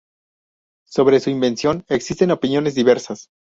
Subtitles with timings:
[0.87, 3.29] Sobre su invención existen opiniones diversas.